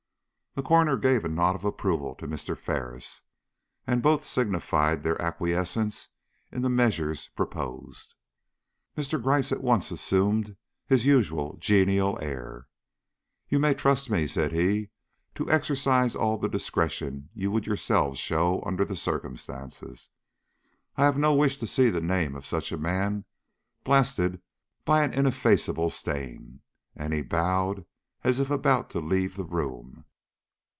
[0.53, 2.57] The coroner gave a nod of approval to Mr.
[2.57, 3.21] Ferris,
[3.87, 6.09] and both signified their acquiescence
[6.51, 8.15] in the measures proposed.
[8.97, 9.23] Mr.
[9.23, 12.67] Gryce at once assumed his usual genial air.
[13.47, 14.89] "You may trust me," said he,
[15.35, 20.09] "to exercise all the discretion you would yourselves show under the circumstances.
[20.97, 23.23] I have no wish to see the name of such a man
[23.85, 24.41] blasted
[24.83, 26.59] by an ineffaceable stain."
[26.93, 27.85] And he bowed
[28.21, 30.03] as if about to leave the room.